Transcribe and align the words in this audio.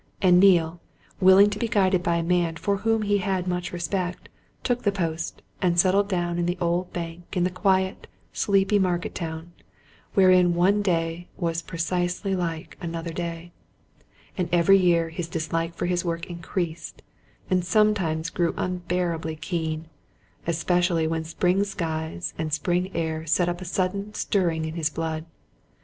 And 0.19 0.39
Neale, 0.39 0.81
willing 1.19 1.51
to 1.51 1.59
be 1.59 1.67
guided 1.67 2.01
by 2.01 2.15
a 2.15 2.23
man 2.23 2.55
for 2.55 2.77
whom 2.77 3.03
he 3.03 3.19
had 3.19 3.45
much 3.47 3.71
respect, 3.71 4.29
took 4.63 4.81
the 4.81 4.91
post, 4.91 5.43
and 5.61 5.79
settled 5.79 6.09
down 6.09 6.39
in 6.39 6.47
the 6.47 6.57
old 6.59 6.91
bank 6.91 7.37
in 7.37 7.43
the 7.43 7.51
quiet, 7.51 8.07
sleepy 8.33 8.79
market 8.79 9.13
town, 9.13 9.51
wherein 10.15 10.55
one 10.55 10.81
day 10.81 11.27
was 11.37 11.61
precisely 11.61 12.35
like 12.35 12.77
another 12.81 13.13
day 13.13 13.51
and 14.35 14.49
every 14.51 14.79
year 14.79 15.09
his 15.09 15.27
dislike 15.27 15.75
for 15.75 15.85
his 15.85 16.03
work 16.03 16.25
increased, 16.25 17.03
and 17.51 17.63
sometimes 17.63 18.31
grew 18.31 18.55
unbearably 18.57 19.35
keen, 19.35 19.85
especially 20.47 21.05
when 21.05 21.23
spring 21.23 21.63
skies 21.63 22.33
and 22.39 22.51
spring 22.51 22.89
air 22.95 23.27
set 23.27 23.47
up 23.47 23.61
a 23.61 23.65
sudden 23.65 24.15
stirring 24.15 24.65
in 24.65 24.73
his 24.73 24.89
blood. 24.89 25.25